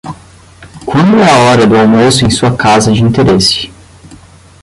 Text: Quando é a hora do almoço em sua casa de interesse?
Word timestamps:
Quando 0.83 1.19
é 1.19 1.29
a 1.29 1.35
hora 1.41 1.67
do 1.67 1.77
almoço 1.77 2.25
em 2.25 2.29
sua 2.31 2.57
casa 2.57 2.91
de 2.91 3.03
interesse? 3.03 3.71